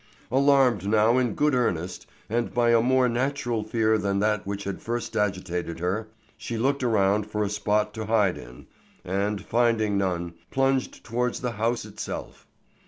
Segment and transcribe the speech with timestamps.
[0.31, 4.81] Alarmed now in good earnest, and by a more natural fear than that which had
[4.81, 8.65] first agitated her, she looked around for a spot to hide in,
[9.05, 12.47] and, finding none, plunged towards the house itself.